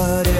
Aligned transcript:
times. 0.00 0.39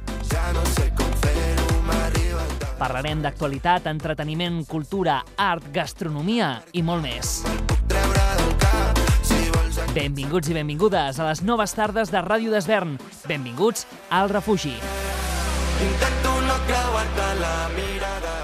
Ja 0.31 0.51
no 0.55 0.63
sé 0.73 0.87
com 0.97 1.11
fer-ho, 1.23 1.81
m'arriba. 1.87 2.45
Parlarem 2.79 3.21
d'actualitat, 3.21 3.85
entreteniment, 3.91 4.63
cultura, 4.69 5.19
art, 5.37 5.67
gastronomia 5.75 6.55
i 6.73 6.81
molt 6.81 7.03
més. 7.05 7.41
Treure 7.91 8.27
del 8.39 8.53
cap, 8.63 9.01
si 9.27 9.43
vols 9.53 9.79
Benvinguts 9.93 10.49
i 10.49 10.55
benvingudes 10.55 11.19
a 11.19 11.27
les 11.27 11.43
noves 11.43 11.75
tardes 11.77 12.13
de 12.13 12.21
Ràdio 12.23 12.53
d'Esvern. 12.53 12.95
Benvinguts 13.27 13.85
al 14.09 14.31
refugi. 14.31 14.77
Intento 15.81 16.33
no 16.47 16.55
creuar-te 16.69 17.27
la 17.41 17.55
mirada. 17.75 18.37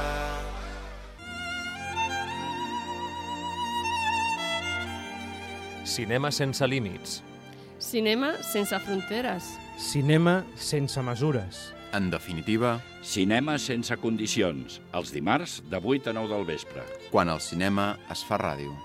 Cinema 5.87 6.31
sense 6.31 6.67
límits. 6.67 7.23
Cinema 7.79 8.33
sense 8.43 8.77
fronteres. 8.85 9.55
Cinema 9.79 10.43
sense 10.57 11.01
mesures. 11.01 11.76
En 11.93 12.09
definitiva, 12.11 12.81
Cinema 13.01 13.55
sense 13.63 13.95
condicions, 14.03 14.81
els 14.99 15.13
dimarts 15.15 15.61
de 15.71 15.79
8 15.79 16.11
a 16.11 16.13
9 16.13 16.33
del 16.35 16.45
vespre. 16.45 16.83
quan 17.11 17.29
el 17.29 17.39
cinema 17.39 17.97
es 18.11 18.23
fa 18.27 18.37
ràdio. 18.37 18.75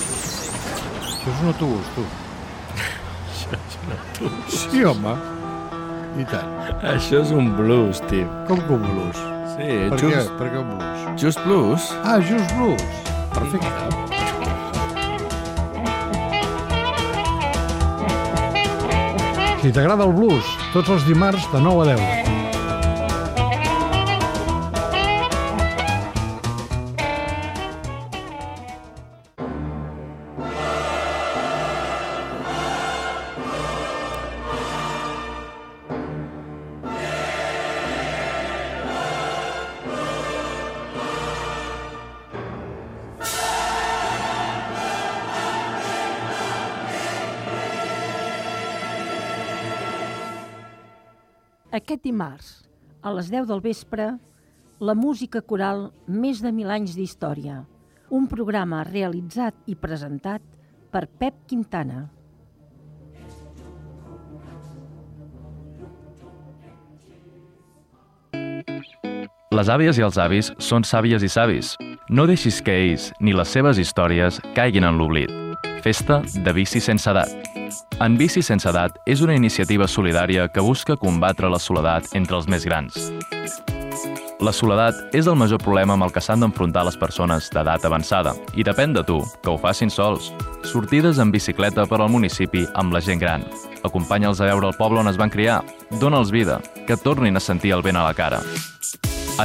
Això 0.00 1.32
és 1.32 1.40
un 1.42 1.50
autobús, 1.52 1.90
tu. 1.94 2.04
Això 2.76 3.58
és 3.58 3.76
un 3.82 3.92
autobús. 3.96 4.60
Sí, 4.62 4.84
home. 4.84 5.14
I 6.20 6.26
tant. 6.30 6.56
Això 6.94 7.20
és 7.24 7.34
un 7.36 7.52
blues, 7.58 8.00
tio. 8.10 8.26
Com 8.48 8.62
que 8.66 8.78
un 8.78 8.86
blues? 8.88 9.39
Sí, 9.60 9.66
Per 9.92 9.98
just, 10.00 10.14
què? 10.14 10.36
Per 10.38 10.46
què 10.54 10.60
blues? 10.64 11.20
just 11.20 11.42
blues. 11.44 11.88
Ah, 12.02 12.16
just 12.24 12.54
blues. 12.56 12.80
Perfecte. 13.34 14.90
Si 19.60 19.68
t'agrada 19.76 20.06
el 20.08 20.14
blues, 20.16 20.48
tots 20.72 20.88
els 20.96 21.04
dimarts 21.04 21.44
de 21.52 21.60
9 21.60 21.84
a 21.84 21.96
10. 22.00 22.29
Dimarts, 52.20 52.68
a 53.00 53.14
les 53.16 53.30
10 53.32 53.46
del 53.48 53.62
vespre, 53.64 54.18
la 54.78 54.92
música 54.92 55.40
coral 55.40 55.86
Més 56.04 56.42
de 56.44 56.50
mil 56.52 56.68
anys 56.68 56.92
d'història, 56.92 57.62
un 58.12 58.26
programa 58.28 58.82
realitzat 58.84 59.56
i 59.64 59.72
presentat 59.72 60.44
per 60.92 61.06
Pep 61.08 61.38
Quintana. 61.48 62.10
Les 69.56 69.72
àvies 69.72 69.96
i 69.96 70.04
els 70.04 70.20
avis 70.20 70.52
són 70.60 70.84
sàvies 70.84 71.24
i 71.24 71.32
savis. 71.32 71.72
No 72.10 72.28
deixis 72.28 72.60
que 72.60 72.76
ells 72.82 73.14
ni 73.20 73.32
les 73.32 73.48
seves 73.48 73.80
històries 73.80 74.42
caiguin 74.52 74.84
en 74.84 75.00
l'oblit. 75.00 75.32
Festa 75.80 76.20
de 76.20 76.52
bici 76.52 76.84
sense 76.84 77.08
edat. 77.08 77.49
En 78.00 78.14
Bici 78.16 78.40
sense 78.40 78.64
edat 78.64 78.94
és 79.04 79.20
una 79.20 79.34
iniciativa 79.36 79.84
solidària 79.84 80.46
que 80.48 80.62
busca 80.64 80.94
combatre 80.96 81.50
la 81.52 81.58
soledat 81.60 82.06
entre 82.16 82.38
els 82.38 82.46
més 82.48 82.64
grans. 82.64 82.94
La 84.40 84.54
soledat 84.56 85.12
és 85.12 85.26
el 85.28 85.36
major 85.36 85.60
problema 85.60 85.92
amb 85.92 86.06
el 86.06 86.14
que 86.14 86.22
s'han 86.24 86.40
d'enfrontar 86.40 86.86
les 86.86 86.96
persones 86.96 87.50
d'edat 87.52 87.84
avançada 87.84 88.32
i 88.56 88.64
depèn 88.64 88.94
de 88.96 89.02
tu, 89.04 89.18
que 89.44 89.50
ho 89.52 89.58
facin 89.60 89.92
sols. 89.92 90.30
Sortides 90.64 91.20
en 91.20 91.28
bicicleta 91.34 91.84
per 91.90 91.98
al 92.00 92.08
municipi 92.08 92.62
amb 92.72 92.96
la 92.96 93.02
gent 93.04 93.20
gran. 93.20 93.44
Acompanya'ls 93.84 94.40
a 94.40 94.48
veure 94.48 94.70
el 94.70 94.78
poble 94.78 95.02
on 95.02 95.12
es 95.12 95.20
van 95.20 95.32
criar. 95.32 95.58
Dóna'ls 96.00 96.32
vida, 96.32 96.56
que 96.88 96.96
tornin 96.96 97.36
a 97.36 97.44
sentir 97.44 97.74
el 97.76 97.84
vent 97.84 98.00
a 98.00 98.06
la 98.06 98.14
cara. 98.16 98.40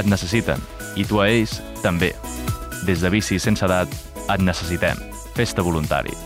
Et 0.00 0.08
necessiten, 0.08 0.64
i 0.96 1.04
tu 1.04 1.20
a 1.20 1.28
ells 1.28 1.58
també. 1.84 2.14
Des 2.88 3.04
de 3.04 3.12
Bici 3.12 3.36
sense 3.36 3.68
edat, 3.68 3.92
et 4.32 4.40
necessitem. 4.40 5.04
Festa 5.36 5.60
voluntari. 5.60 6.16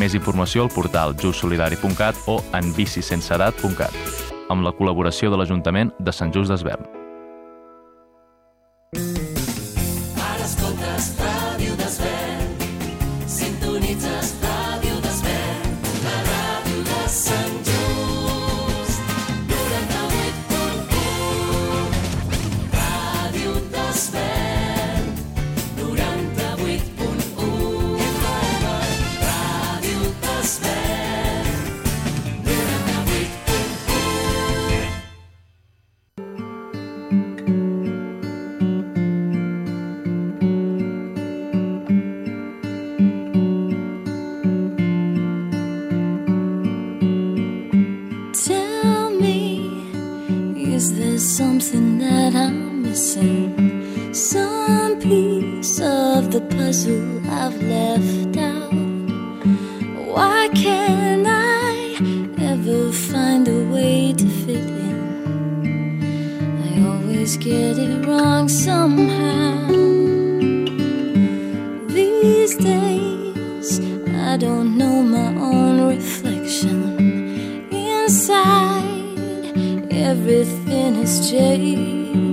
Més 0.00 0.16
informació 0.18 0.64
al 0.64 0.72
portal 0.74 1.14
justsolidari.cat 1.22 2.26
o 2.26 2.40
en 2.56 2.74
bicisenseedat.cat 2.74 4.24
amb 4.52 4.66
la 4.66 4.74
col·laboració 4.76 5.30
de 5.32 5.40
l'Ajuntament 5.40 5.94
de 5.98 6.12
Sant 6.12 6.34
Just 6.34 6.52
d'Esvern. 6.52 7.03
Everything 81.06 82.23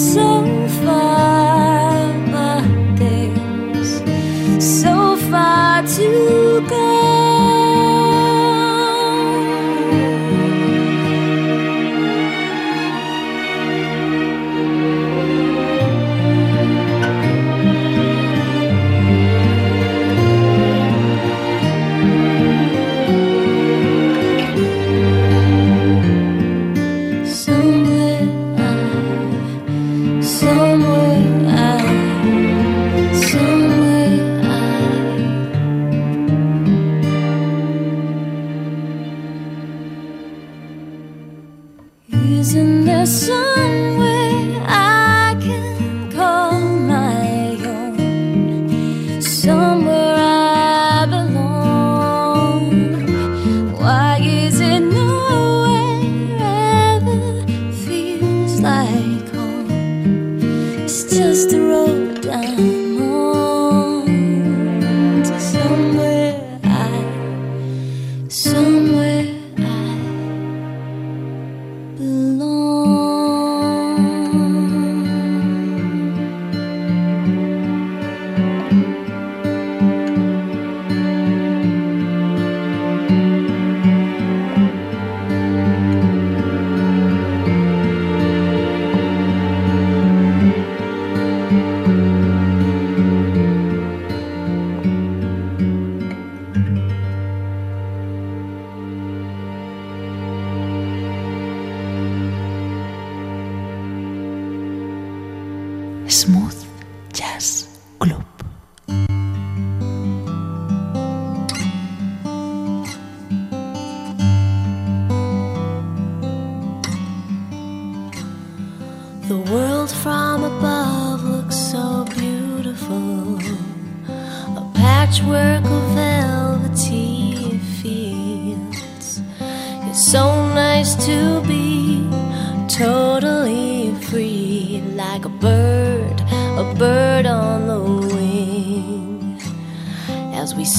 so 0.00 0.29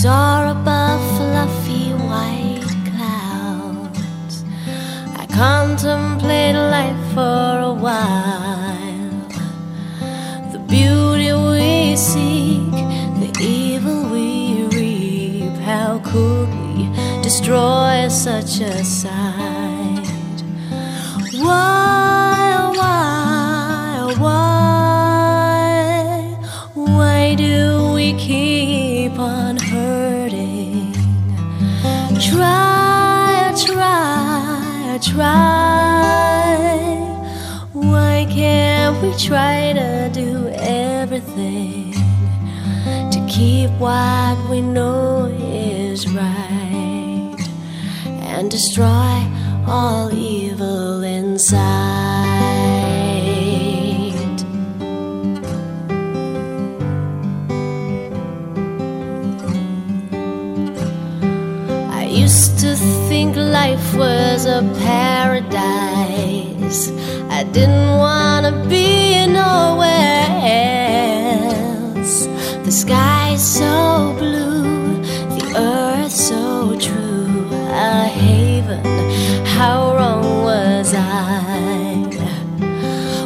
saw 0.01 0.30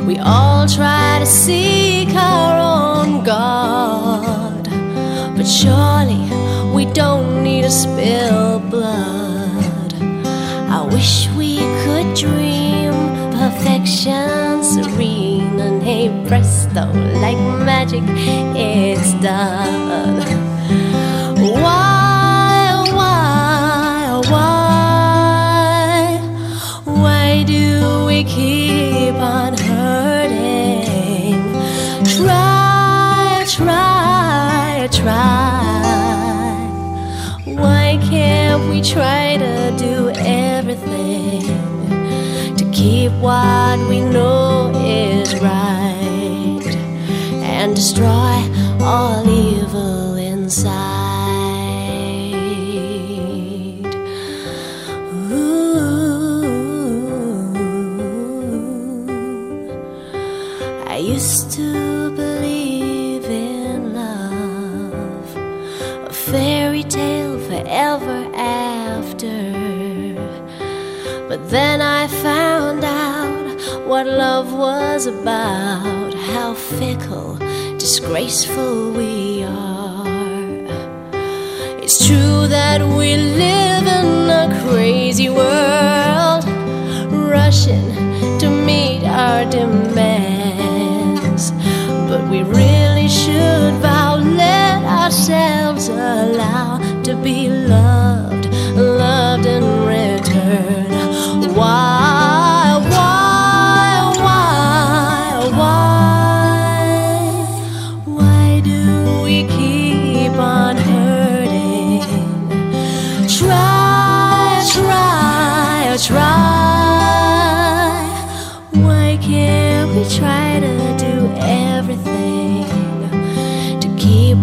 We 0.05 0.19
all 0.19 0.67
try 0.67 1.17
to 1.19 1.25
seek 1.25 2.09
our 2.13 2.59
own 2.59 3.23
God, 3.23 4.69
but 5.35 5.45
surely 5.45 6.29
we 6.75 6.85
don't 6.93 7.43
need 7.43 7.63
to 7.63 7.71
spill 7.71 8.59
blood. 8.59 9.93
I 10.69 10.87
wish 10.91 11.27
we 11.35 11.57
could 11.57 12.15
dream 12.15 12.93
perfection 13.31 14.63
serene 14.63 15.59
and 15.59 15.81
hey 15.81 16.09
presto, 16.27 16.85
like 17.19 17.37
magic, 17.65 18.03
it's 18.55 19.13
done. 19.23 20.44
try? 35.05 36.65
Why 37.45 37.99
can't 38.09 38.69
we 38.71 38.81
try 38.81 39.37
to 39.37 39.75
do 39.77 40.09
everything 40.15 41.45
to 42.57 42.65
keep 42.73 43.11
what 43.25 43.77
we 43.87 43.99
know 43.99 44.71
is 44.83 45.35
right 45.35 46.75
and 47.53 47.75
destroy 47.75 48.35
all 48.81 49.29
evil? 49.29 49.64
About, 75.03 76.13
how 76.13 76.53
fickle, 76.53 77.35
disgraceful 77.77 78.93
we 78.93 79.43
are. 79.43 80.07
It's 81.83 82.07
true 82.07 82.47
that 82.47 82.81
we 82.81 83.17
live 83.17 83.85
in 83.99 84.29
a 84.29 84.47
crazy 84.63 85.27
world, 85.29 86.45
rushing 87.11 87.93
to 88.39 88.49
meet 88.49 89.03
our 89.03 89.43
demands. 89.51 91.51
But 92.09 92.29
we 92.31 92.43
really 92.43 93.09
should 93.09 93.73
vow, 93.81 94.15
let 94.15 94.81
ourselves 94.85 95.89
allow 95.89 96.79
to 97.03 97.15
be 97.17 97.49
loved, 97.49 98.45
loved 98.77 99.45
in 99.45 99.63
return. 99.85 101.53
Why, 101.53 101.94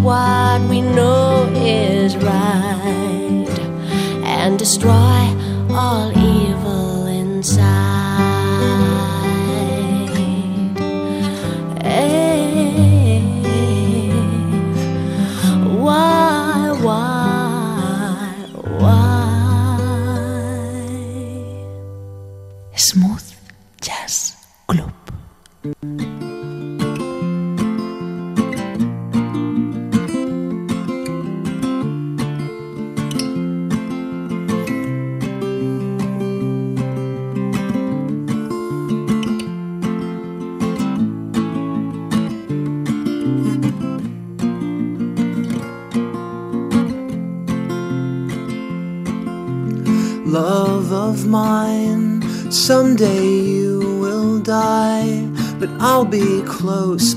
what 0.03 0.61
we 0.63 0.81
know 0.81 1.49
is 1.55 2.17
right 2.17 3.47
and 4.25 4.59
destroy 4.59 5.32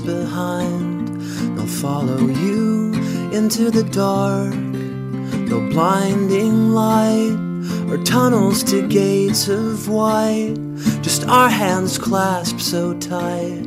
behind. 0.06 1.20
I'll 1.58 1.66
follow 1.66 2.18
you 2.18 2.92
into 3.32 3.70
the 3.70 3.82
dark, 3.82 4.54
no 4.54 5.60
blinding 5.68 6.70
light 6.70 7.36
or 7.90 7.98
tunnels 8.04 8.62
to 8.64 8.86
gates 8.86 9.48
of 9.48 9.88
white, 9.88 10.54
just 11.02 11.26
our 11.26 11.50
hands 11.50 11.98
clasped 11.98 12.60
so 12.60 12.94
tight, 12.98 13.66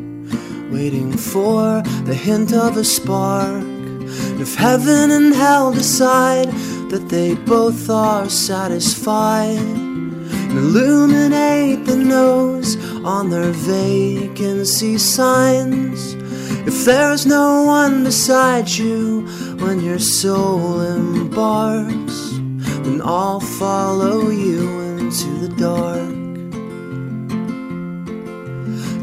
waiting 0.71 1.11
for 1.11 1.81
the 2.05 2.15
hint 2.15 2.53
of 2.53 2.77
a 2.77 2.85
spark. 2.85 3.63
If 4.39 4.55
heaven 4.55 5.11
and 5.11 5.35
hell 5.35 5.73
decide 5.73 6.49
that 6.89 7.09
they 7.09 7.35
both 7.35 7.89
are 7.89 8.29
satisfied 8.29 9.89
illuminate 10.51 11.85
the 11.85 11.95
nose 11.95 12.75
on 13.05 13.29
their 13.29 13.51
vacancy 13.51 14.97
signs. 14.97 16.18
If 16.71 16.85
there's 16.85 17.25
no 17.25 17.63
one 17.63 18.03
beside 18.03 18.69
you 18.69 19.21
when 19.57 19.81
your 19.81 19.97
soul 19.97 20.81
embarks, 20.81 22.33
then 22.83 23.01
I'll 23.03 23.39
follow 23.39 24.29
you 24.29 24.79
into 24.99 25.47
the 25.47 25.49
dark. 25.57 26.13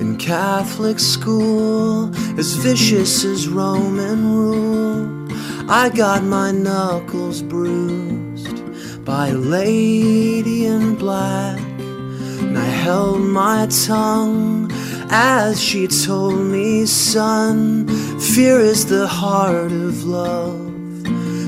In 0.01 0.17
Catholic 0.17 1.01
school, 1.01 2.15
as 2.39 2.53
vicious 2.53 3.25
as 3.25 3.49
Roman 3.49 4.21
rule, 4.33 5.29
I 5.69 5.89
got 5.89 6.23
my 6.23 6.53
knuckles 6.53 7.43
bruised 7.43 8.63
by 9.05 9.31
a 9.31 9.35
lady 9.35 10.67
in 10.67 10.95
black. 10.95 11.59
And 11.59 12.57
I 12.57 12.65
held 12.85 13.23
my 13.23 13.67
tongue 13.67 14.71
as 15.11 15.63
she 15.63 15.87
told 15.87 16.39
me, 16.39 16.87
son, 16.87 17.87
fear 18.19 18.59
is 18.59 18.87
the 18.87 19.07
heart 19.07 19.73
of 19.73 20.05
love. 20.05 20.67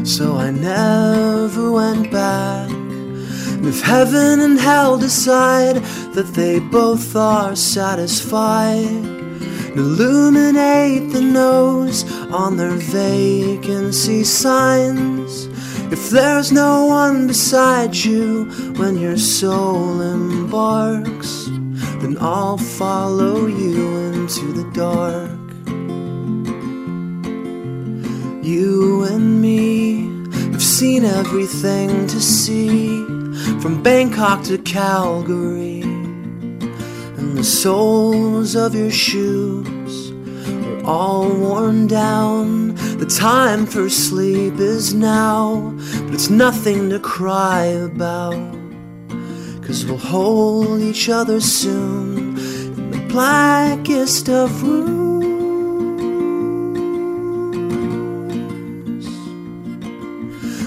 So 0.06 0.36
I 0.36 0.50
never 0.50 1.70
went 1.70 2.10
back. 2.10 2.70
And 2.70 3.66
if 3.66 3.82
heaven 3.82 4.40
and 4.40 4.58
hell 4.58 4.96
decide 4.96 5.76
that 6.14 6.32
they 6.34 6.60
both 6.60 7.14
are 7.16 7.56
satisfied, 7.56 9.04
illuminate 9.76 11.12
the 11.12 11.20
nose 11.20 12.04
on 12.30 12.56
their 12.56 12.76
vacancy 12.76 14.24
signs. 14.24 15.46
If 15.92 16.10
there's 16.10 16.52
no 16.52 16.86
one 16.86 17.26
beside 17.26 17.96
you 17.96 18.44
when 18.76 18.98
your 18.98 19.16
soul 19.16 20.00
embarks, 20.00 21.48
then 22.00 22.16
I'll 22.20 22.58
follow 22.58 23.46
you 23.46 23.96
into 24.12 24.52
the 24.52 24.70
dark. 24.72 25.30
You 28.44 29.04
and 29.04 29.42
me 29.42 30.06
have 30.52 30.62
seen 30.62 31.04
everything 31.04 32.06
to 32.06 32.20
see 32.20 33.04
from 33.61 33.82
Bangkok 33.82 34.44
to 34.44 34.58
Calgary 34.58 35.82
and 35.82 37.37
the 37.37 37.44
soles 37.44 38.54
of 38.54 38.74
your 38.74 38.90
shoes 38.90 40.12
are 40.82 40.84
all 40.84 41.28
worn 41.28 41.87
down. 41.87 42.74
The 42.98 43.06
time 43.06 43.66
for 43.66 43.90
sleep 43.90 44.54
is 44.54 44.94
now, 44.94 45.74
but 46.04 46.14
it's 46.14 46.30
nothing 46.30 46.90
to 46.90 47.00
cry 47.00 47.64
about. 47.64 48.57
Cause 49.68 49.85
we'll 49.85 49.98
hold 49.98 50.81
each 50.81 51.11
other 51.11 51.42
soon 51.42 52.38
in 52.38 52.90
the 52.90 53.07
blackest 53.09 54.31
of 54.31 54.62
rooms. 54.62 54.98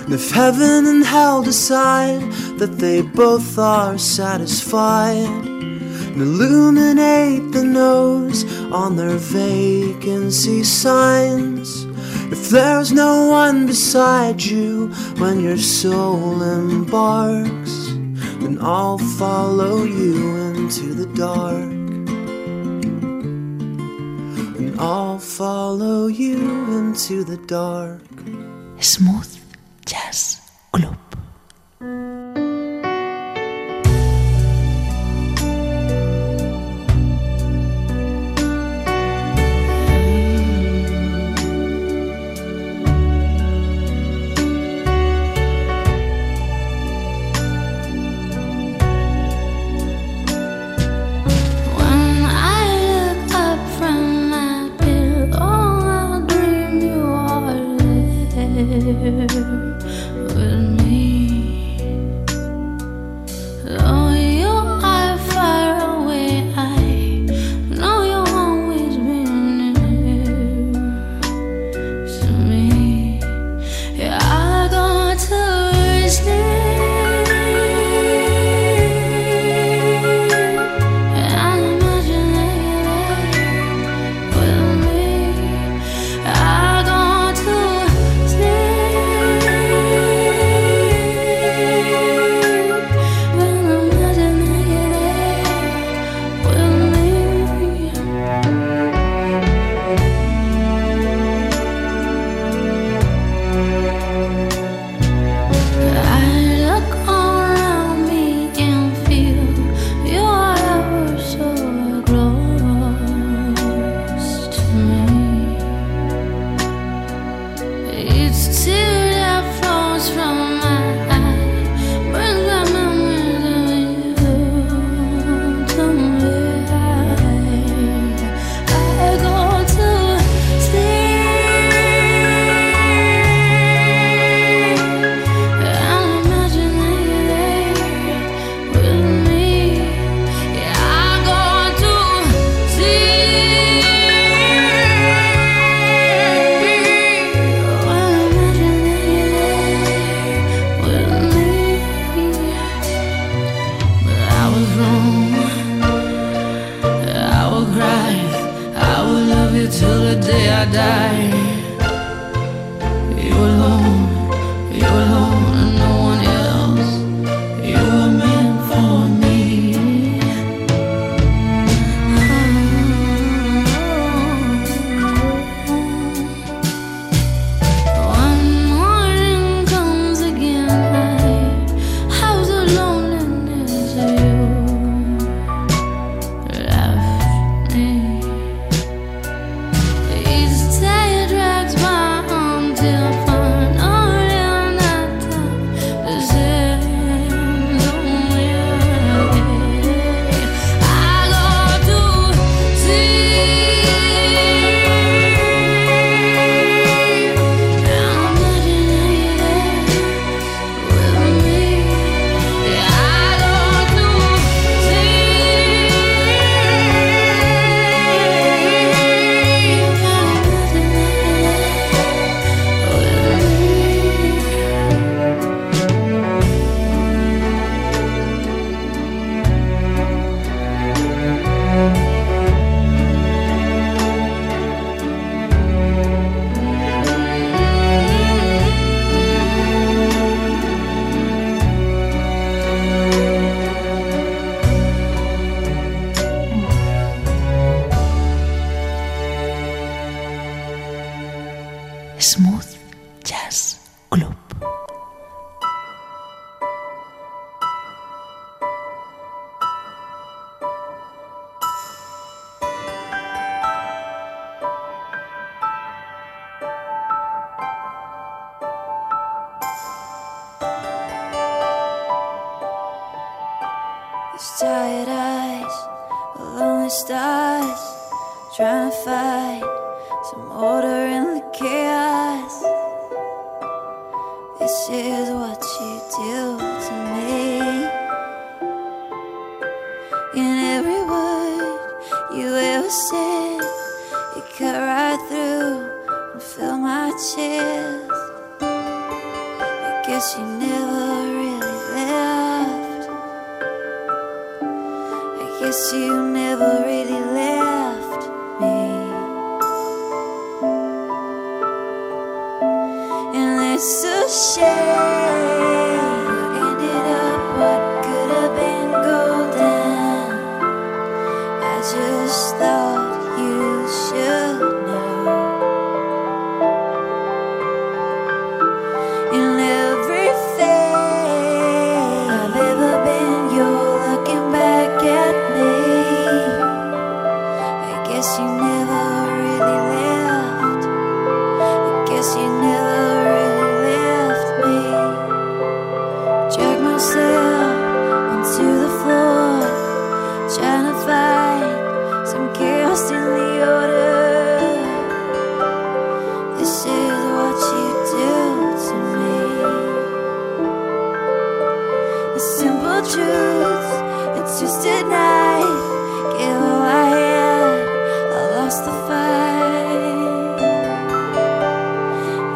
And 0.03 0.13
if 0.13 0.29
heaven 0.29 0.85
and 0.85 1.03
hell 1.03 1.41
decide 1.41 2.21
that 2.59 2.77
they 2.77 3.01
both 3.01 3.57
are 3.57 3.97
satisfied, 3.97 5.17
and 5.17 6.21
illuminate 6.21 7.53
the 7.53 7.63
nose 7.63 8.45
on 8.71 8.97
their 8.97 9.17
vacancy 9.17 10.63
signs. 10.63 11.85
If 12.31 12.51
there's 12.51 12.91
no 12.91 13.29
one 13.29 13.65
beside 13.65 14.43
you 14.43 14.89
when 15.17 15.39
your 15.39 15.57
soul 15.57 16.43
embarks, 16.43 17.80
then 18.51 18.61
I'll 18.61 18.97
follow 18.97 19.83
you 19.83 20.35
into 20.37 20.93
the 20.93 21.05
dark. 21.15 21.71
And 24.57 24.79
I'll 24.79 25.19
follow 25.19 26.07
you 26.07 26.37
into 26.77 27.23
the 27.23 27.37
dark. 27.37 28.01
Smooth 28.79 29.37
Jazz 29.85 30.41
Club. 30.71 30.97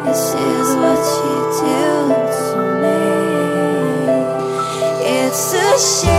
This 0.06 0.34
is 0.34 0.68
what 0.76 1.02
you 1.24 1.38
do 1.62 1.82
to 2.38 2.58
me. 2.80 3.00
It's 5.04 5.52
a 5.52 5.56
shame. 5.78 6.15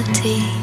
Impracticality. 0.00 0.59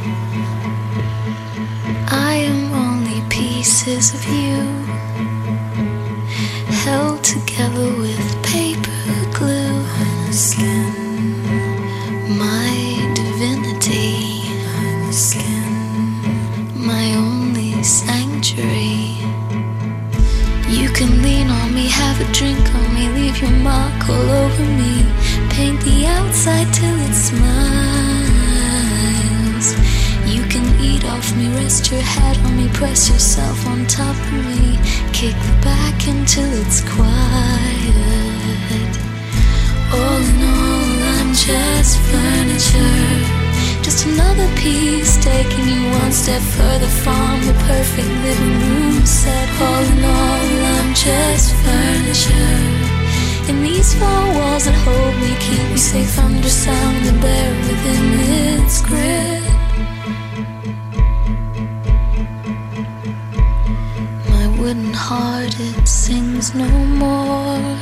Sings 66.41 66.54
no 66.54 66.69
more. 66.86 67.78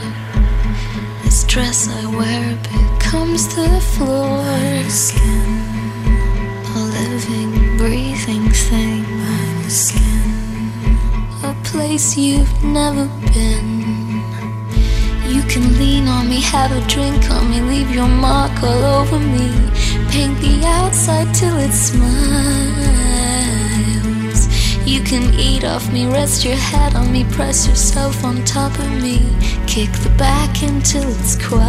This 1.24 1.44
dress 1.44 1.90
I 1.90 2.06
wear 2.16 2.56
becomes 2.64 3.48
the 3.56 3.70
floor. 3.82 4.38
My 4.38 4.88
Skin, 4.88 5.50
a 6.76 6.80
living, 6.98 7.78
breathing 7.78 8.50
thing. 8.50 9.04
My 9.20 9.68
Skin, 9.68 10.98
a 11.44 11.54
place 11.64 12.18
you've 12.18 12.64
never 12.64 13.08
been. 13.34 14.24
You 15.28 15.42
can 15.52 15.78
lean 15.78 16.08
on 16.08 16.30
me, 16.30 16.40
have 16.42 16.72
a 16.72 16.82
drink 16.88 17.30
on 17.32 17.50
me, 17.50 17.60
leave 17.62 17.92
your 17.92 18.08
mark 18.08 18.64
all 18.64 18.84
over 19.00 19.20
me. 19.20 19.50
Paint 20.12 20.40
the 20.40 20.62
outside 20.66 21.34
till 21.34 21.58
it's 21.58 21.92
smiles. 21.92 22.65
You 24.86 25.02
can 25.02 25.34
eat 25.34 25.64
off 25.64 25.92
me, 25.92 26.06
rest 26.06 26.46
your 26.46 26.56
head 26.56 26.96
on 26.96 27.12
me, 27.12 27.24
press 27.32 27.68
yourself 27.68 28.24
on 28.24 28.46
top 28.46 28.72
of 28.78 28.92
me. 29.02 29.18
Kick 29.66 29.92
the 30.06 30.14
back 30.16 30.62
until 30.62 31.10
it's 31.10 31.36
quiet. 31.44 31.66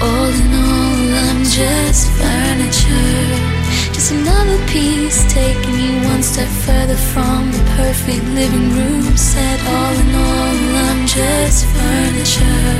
All 0.00 0.30
in 0.30 0.54
all, 0.54 1.14
I'm 1.26 1.42
just 1.42 2.06
furniture. 2.22 3.58
Just 3.92 4.12
another 4.12 4.64
piece 4.68 5.26
taking 5.32 5.74
you 5.74 6.06
one 6.06 6.22
step 6.22 6.46
further 6.62 6.94
from 6.94 7.50
the 7.50 7.64
perfect 7.74 8.22
living 8.26 8.70
room 8.76 9.16
set. 9.16 9.58
All 9.66 9.92
in 9.92 10.14
all, 10.14 10.56
I'm 10.86 11.04
just 11.04 11.66
furniture. 11.66 12.78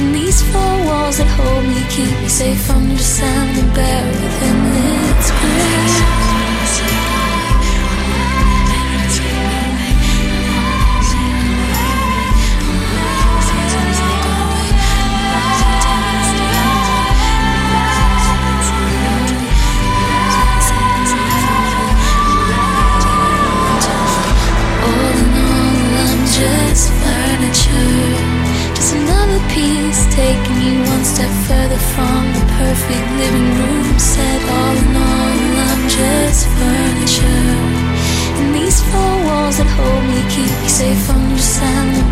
And 0.00 0.14
these 0.14 0.40
four 0.50 0.74
walls 0.88 1.18
that 1.18 1.28
hold 1.36 1.62
me 1.62 1.84
keep 1.92 2.10
me 2.22 2.28
safe 2.28 2.70
under 2.70 2.96
sound 2.96 3.58
and 3.58 3.74
bear 3.74 4.06
within 4.06 4.58
its 5.12 5.30
grip. 5.30 6.29
From 31.94 32.22
the 32.36 32.44
perfect 32.60 33.06
living 33.22 33.48
room 33.58 33.98
set. 33.98 34.40
All 34.56 34.76
in 34.82 34.96
all, 34.96 35.30
I'm 35.68 35.82
just 35.88 36.42
furniture. 36.58 37.56
And 38.38 38.54
these 38.54 38.80
four 38.90 39.14
walls 39.26 39.56
that 39.58 39.70
hold 39.76 40.04
me 40.12 40.20
keep 40.34 40.52
me 40.62 40.68
safe 40.68 41.04
under 41.10 41.42
sound 41.42 41.90
and 41.96 42.10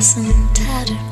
and 0.00 0.56
tattered 0.56 1.09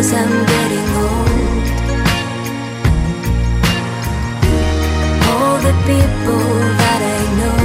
cause 0.00 0.14
I'm 0.14 0.46
getting 0.52 0.88
old. 1.04 1.64
All 5.30 5.56
the 5.66 5.74
people 5.90 6.44
that 6.80 7.00
I 7.16 7.20
know 7.38 7.62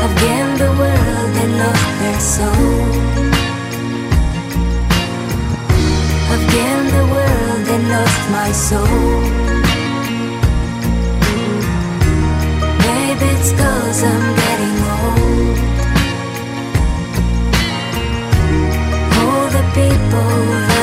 Have 0.00 0.14
gained 0.24 0.56
the 0.64 0.72
world 0.80 1.32
and 1.42 1.52
lost 1.62 1.90
their 2.00 2.20
soul. 2.36 2.80
Have 6.30 6.46
gained 6.56 6.90
the 6.98 7.04
world 7.14 7.66
and 7.74 7.84
lost 7.94 8.22
my 8.38 8.50
soul. 8.68 9.20
Maybe 12.86 13.26
it's 13.36 13.52
cause 13.60 14.02
I'm 14.10 14.24
getting 14.42 14.76
old. 14.96 15.73
over. 20.46 20.73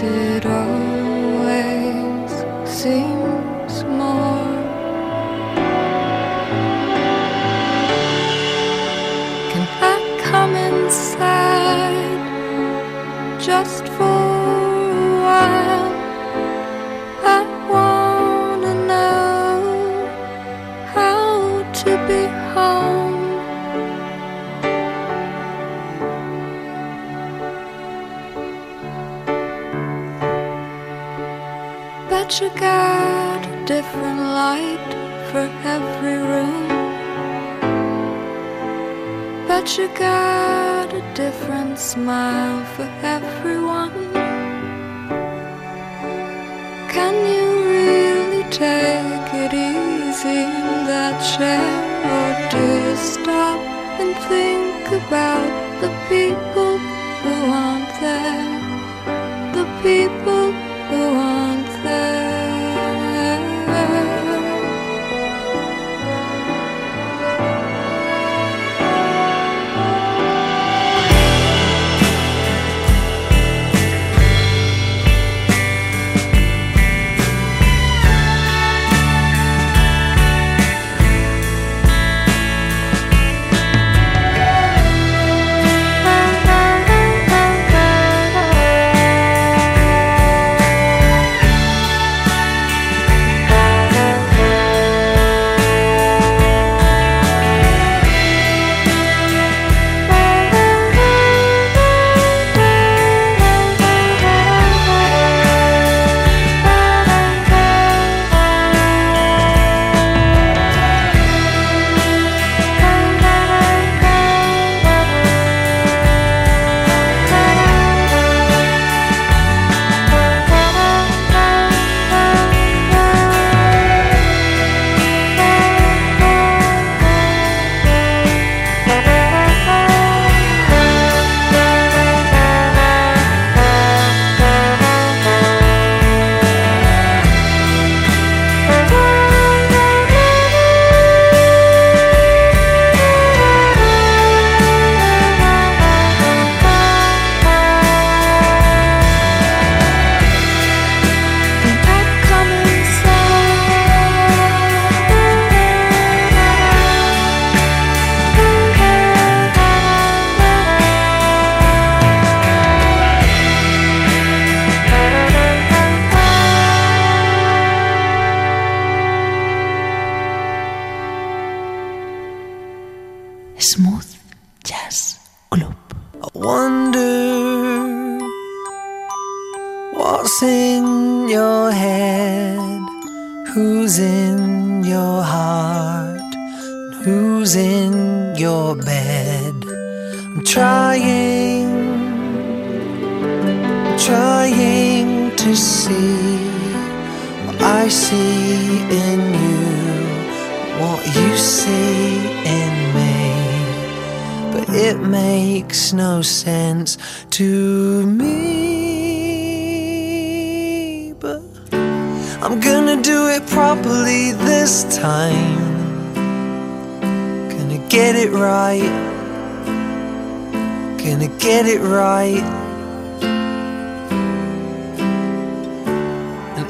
did. 0.00 0.49
smile 41.80 42.62
for 42.76 42.84
her. 42.84 43.09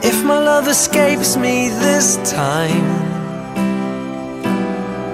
If 0.02 0.24
my 0.24 0.38
love 0.38 0.66
escapes 0.66 1.36
me 1.36 1.68
this 1.68 2.16
time, 2.30 2.88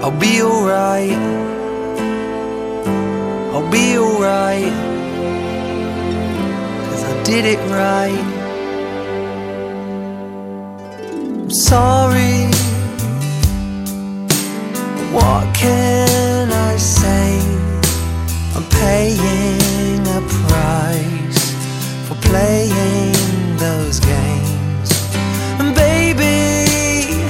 I'll 0.01 0.17
be 0.17 0.41
alright. 0.41 1.11
I'll 3.53 3.69
be 3.69 3.97
alright. 3.97 4.71
Cause 6.89 7.03
I 7.03 7.23
did 7.23 7.43
it 7.43 7.59
right. 7.69 8.25
I'm 11.41 11.51
sorry. 11.51 12.47
What 15.11 15.53
can 15.53 16.49
I 16.51 16.77
say? 16.77 17.39
I'm 18.55 18.63
paying 18.69 20.01
a 20.07 20.21
price 20.45 21.51
for 22.07 22.15
playing 22.21 23.57
those 23.57 23.99
games 23.99 24.56
baby. 26.17 27.23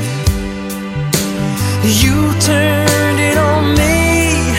You 2.01 2.17
turned 2.39 3.19
it 3.29 3.37
on 3.37 3.63
me, 3.75 4.55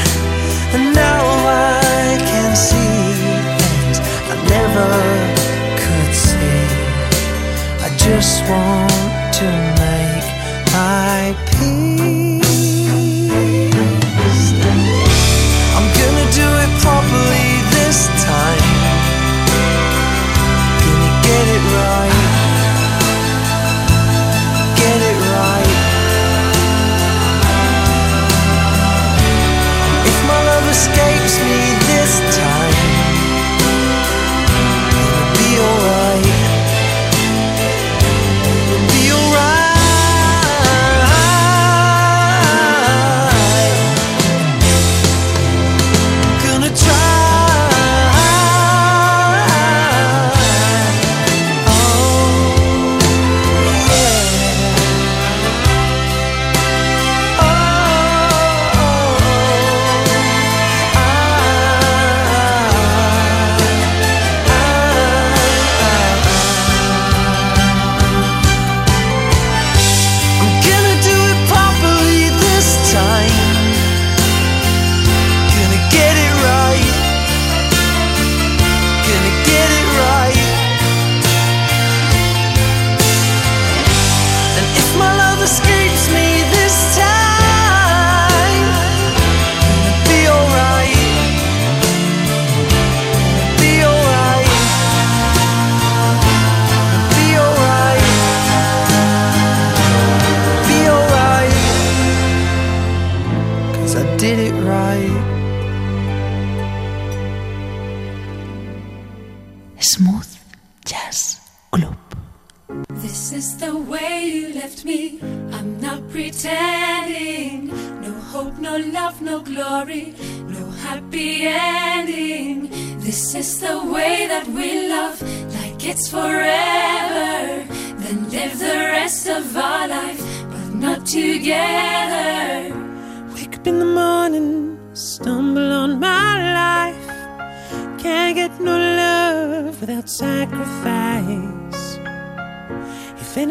and 0.74 0.94
now 0.94 1.24
I 1.46 2.18
can 2.30 2.50
see 2.56 3.02
things 3.60 3.98
I 4.32 4.36
never 4.54 4.90
could 5.82 6.12
see. 6.26 6.62
I 7.86 7.88
just 8.06 8.34
want 8.50 9.34
to 9.40 9.48
make 9.82 10.26
my 10.72 11.34
peace. 11.50 11.87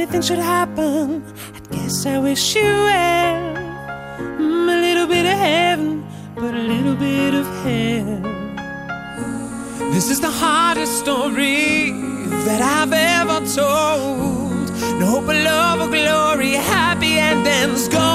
anything 0.08 0.22
should 0.22 0.44
happen, 0.44 1.24
I 1.56 1.76
guess 1.76 2.06
I 2.06 2.18
wish 2.20 2.56
you 2.56 2.64
well. 2.64 3.56
Mm, 4.20 4.78
a 4.78 4.82
little 4.82 5.08
bit 5.08 5.26
of 5.26 5.38
heaven, 5.38 6.06
but 6.36 6.54
a 6.54 6.64
little 6.74 6.96
bit 6.96 7.34
of 7.34 7.46
hell. 7.64 8.22
This 9.92 10.10
is 10.10 10.22
the 10.22 10.32
hardest 10.32 11.00
story 11.00 11.92
that 12.46 12.62
I've 12.62 12.94
ever 12.94 13.46
told. 13.48 14.70
No 15.00 15.06
hope 15.06 15.24
of 15.24 15.40
love 15.44 15.82
or 15.82 15.90
glory, 15.92 16.54
happy 16.54 17.18
endings 17.18 17.88
go. 17.90 18.07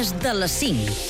des 0.00 0.12
de 0.12 0.32
les 0.32 0.48
5. 0.48 1.09